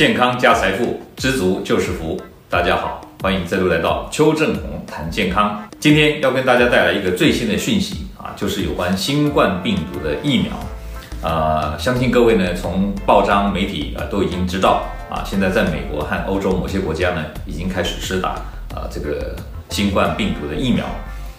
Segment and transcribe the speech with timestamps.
[0.00, 2.18] 健康加财富，知足就是福。
[2.48, 5.62] 大家好，欢迎再度来到邱正红谈健康。
[5.78, 10.54] 今天要跟大家带来一个最新的讯息啊，就是有关新冠病毒的疫苗。
[11.22, 18.30] 啊，相信各位呢，从报章媒体啊都已经知道啊，现在在美国和欧洲某些国家呢，已经开始施打
[18.74, 19.36] 啊这个
[19.68, 20.86] 新冠病毒的疫苗。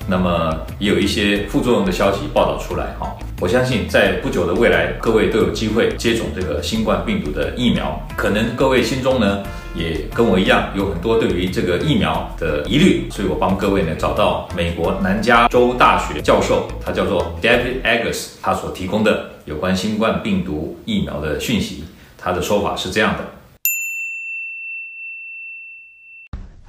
[0.07, 7.99] 那么也有一些副作用的消息报道出来哈，我相信在不久的未来，各位都有机会接种这个新冠病毒的疫苗。
[8.17, 9.43] 可能各位心中呢，
[9.73, 21.85] 也跟我一样有很多对于这个疫苗的疑虑，所以我帮各位呢找到美国南加州大学教授，他叫做 David Agus，他所提供的有关新冠病毒疫苗的讯息。
[22.17, 23.25] 他的说法是这样的。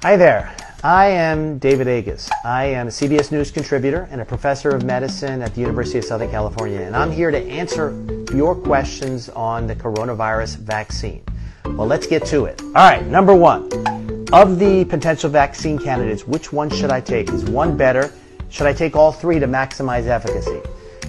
[0.01, 0.62] Hi there.
[0.85, 2.29] I am David Agus.
[2.43, 6.03] I am a CBS News contributor and a professor of medicine at the University of
[6.03, 7.97] Southern California, and I'm here to answer
[8.33, 11.23] your questions on the coronavirus vaccine.
[11.63, 12.61] Well, let's get to it.
[12.61, 13.71] All right, number one.
[14.33, 17.29] Of the potential vaccine candidates, which one should I take?
[17.29, 18.11] Is one better?
[18.49, 20.59] Should I take all three to maximize efficacy?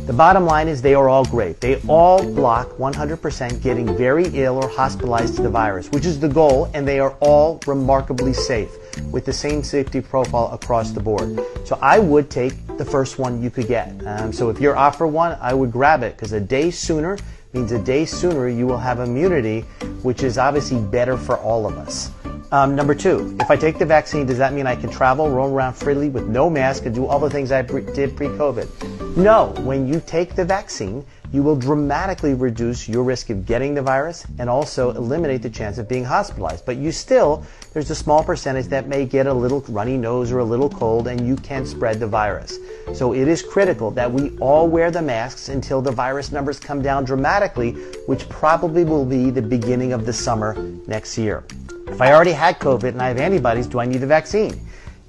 [0.06, 1.60] The bottom line is they are all great.
[1.60, 6.28] They all block 100% getting very ill or hospitalized to the virus, which is the
[6.28, 8.70] goal, and they are all remarkably safe
[9.10, 11.38] with the same safety profile across the board.
[11.64, 13.92] So I would take the first one you could get.
[14.06, 17.18] Um, so if you're offered one, I would grab it because a day sooner
[17.52, 19.60] means a day sooner you will have immunity,
[20.02, 22.10] which is obviously better for all of us.
[22.52, 25.52] Um, number two, if I take the vaccine, does that mean I can travel, roam
[25.52, 28.93] around freely with no mask, and do all the things I pre- did pre COVID?
[29.16, 29.54] No.
[29.60, 34.26] When you take the vaccine, you will dramatically reduce your risk of getting the virus
[34.40, 36.66] and also eliminate the chance of being hospitalized.
[36.66, 40.40] But you still, there's a small percentage that may get a little runny nose or
[40.40, 42.58] a little cold, and you can spread the virus.
[42.92, 46.82] So it is critical that we all wear the masks until the virus numbers come
[46.82, 47.72] down dramatically,
[48.06, 50.54] which probably will be the beginning of the summer
[50.88, 51.44] next year.
[51.86, 54.60] If I already had COVID and I have antibodies, do I need the vaccine?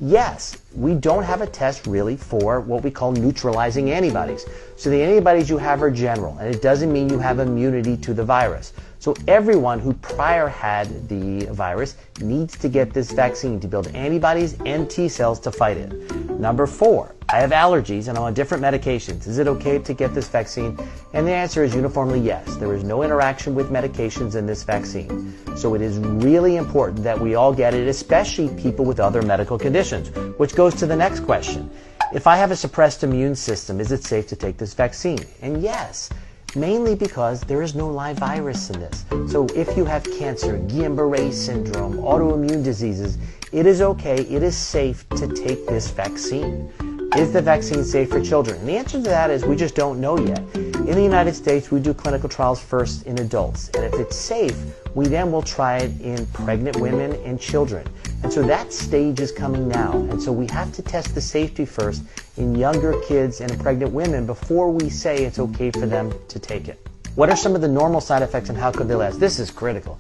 [0.08, 4.46] Yes, we don't have a test really for what we call neutralizing antibodies.
[4.76, 8.14] So the antibodies you have are general, and it doesn't mean you have immunity to
[8.14, 8.72] the virus.
[9.06, 14.58] So everyone who prior had the virus needs to get this vaccine to build antibodies
[14.66, 15.92] and T cells to fight it.
[16.40, 19.28] Number four, I have allergies and I'm on different medications.
[19.28, 20.76] Is it okay to get this vaccine?
[21.14, 22.56] And the answer is uniformly yes.
[22.56, 25.36] There is no interaction with medications in this vaccine.
[25.56, 29.60] So it is really important that we all get it, especially people with other medical
[29.60, 31.70] conditions, which goes to the next question.
[32.12, 35.20] If I have a suppressed immune system, is it safe to take this vaccine?
[35.44, 36.10] And yes,
[36.56, 39.06] mainly because there is no live virus in this.
[39.32, 43.18] So if you have cancer, Guillain-Barré syndrome, autoimmune diseases,
[43.52, 46.95] it is okay, it is safe to take this vaccine.
[47.18, 48.58] Is the vaccine safe for children?
[48.58, 50.44] And the answer to that is we just don't know yet.
[50.54, 53.70] In the United States, we do clinical trials first in adults.
[53.70, 54.58] And if it's safe,
[54.96, 57.88] we then will try it in pregnant women and children.
[58.24, 59.94] And so that stage is coming now.
[59.94, 62.04] And so we have to test the safety first
[62.36, 66.68] in younger kids and pregnant women before we say it's okay for them to take
[66.68, 66.86] it.
[67.16, 69.22] What are some of the normal side effects and how could they last?
[69.22, 69.98] This is critical.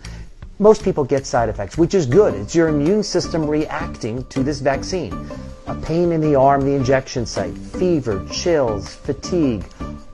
[0.58, 2.34] Most people get side effects, which is good.
[2.34, 5.30] It's your immune system reacting to this vaccine.
[5.68, 9.66] A pain in the arm, the injection site, fever, chills, fatigue,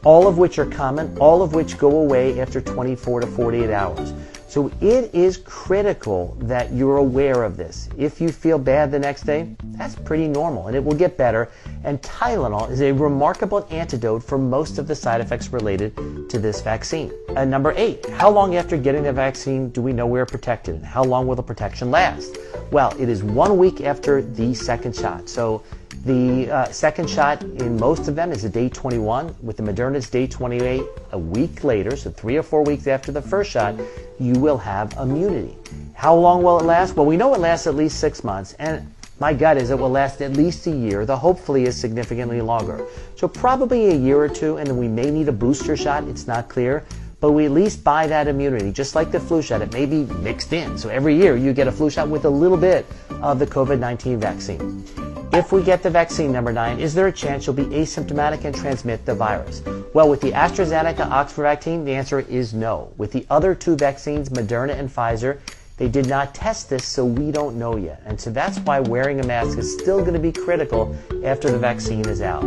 [0.03, 4.13] all of which are common, all of which go away after 24 to 48 hours.
[4.51, 7.87] So it is critical that you're aware of this.
[7.97, 11.49] If you feel bad the next day, that's pretty normal and it will get better.
[11.85, 15.95] And Tylenol is a remarkable antidote for most of the side effects related
[16.29, 17.13] to this vaccine.
[17.37, 20.75] And number eight, how long after getting the vaccine do we know we're protected?
[20.75, 22.37] And how long will the protection last?
[22.71, 25.29] Well, it is one week after the second shot.
[25.29, 25.63] So
[26.05, 29.35] the uh, second shot in most of them is at day 21.
[29.41, 30.81] With the Moderna, it's day 28.
[31.11, 33.75] A week later, so three or four weeks after the first shot,
[34.19, 35.55] you will have immunity.
[35.93, 36.95] How long will it last?
[36.95, 39.91] Well, we know it lasts at least six months, and my gut is it will
[39.91, 41.05] last at least a year.
[41.05, 42.83] The hopefully is significantly longer.
[43.15, 46.05] So probably a year or two, and then we may need a booster shot.
[46.05, 46.83] It's not clear
[47.19, 49.61] but we at least buy that immunity, just like the flu shot.
[49.61, 50.75] It may be mixed in.
[50.75, 52.83] So every year you get a flu shot with a little bit
[53.21, 54.83] of the COVID 19 vaccine.
[55.33, 58.53] If we get the vaccine, number nine, is there a chance you'll be asymptomatic and
[58.53, 59.63] transmit the virus?
[59.93, 62.91] Well, with the AstraZeneca Oxford vaccine, the answer is no.
[62.97, 65.39] With the other two vaccines, Moderna and Pfizer,
[65.77, 68.01] they did not test this, so we don't know yet.
[68.05, 70.93] And so that's why wearing a mask is still going to be critical
[71.23, 72.43] after the vaccine is out.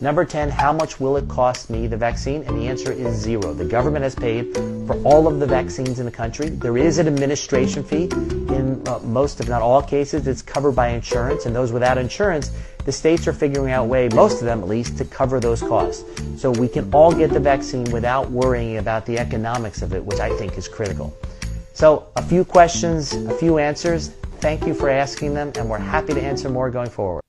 [0.00, 2.44] Number 10, how much will it cost me, the vaccine?
[2.44, 3.52] And the answer is zero.
[3.52, 6.50] The government has paid for all of the vaccines in the country.
[6.50, 8.04] There is an administration fee.
[8.04, 11.46] In uh, most, if not all cases, it's covered by insurance.
[11.46, 12.52] And those without insurance,
[12.84, 15.60] the states are figuring out a way, most of them at least, to cover those
[15.60, 16.04] costs.
[16.40, 20.20] So we can all get the vaccine without worrying about the economics of it, which
[20.20, 21.12] I think is critical.
[21.74, 24.08] So, a few questions, a few answers.
[24.40, 27.27] Thank you for asking them, and we're happy to answer more going forward.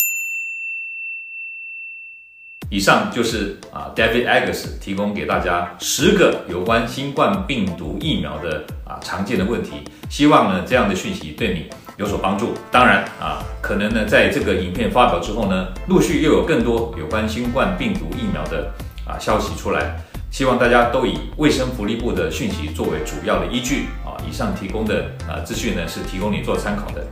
[2.69, 11.67] 以上就是啊，David Agus 提供给大家十个有关新冠病毒疫苗的啊常见的问题，希望呢这样的讯息对你
[11.97, 12.53] 有所帮助。
[12.71, 18.71] 当然啊，可能呢在这个影片发表之后呢，陆续又有更多有关新冠病毒疫苗的
[19.03, 19.95] 啊消息出来，
[20.29, 24.13] 希望大家都以卫生福利部的讯息作为主要的依据啊。
[24.29, 27.03] 以上提供的啊资讯呢是提供你做参考的。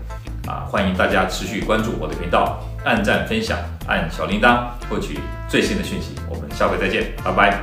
[0.48, 2.57] 啊，欢迎大家持续关注我的频道，
[2.88, 5.19] 按赞、分享、按小铃铛，获取
[5.50, 6.16] 最新的讯息。
[6.30, 7.60] 我们下回再见，拜拜。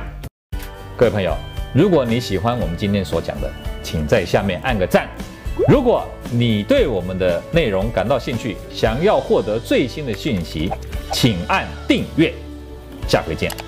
[0.95, 1.35] 各位朋友，
[1.73, 3.51] 如果你喜欢我们今天所讲的，
[3.81, 5.07] 请在下面按个赞。
[5.67, 10.71] 如果你对我们的内容感到兴趣，想要获得最新的讯息，
[11.11, 12.31] 请按订阅。
[13.07, 13.64] 下回见。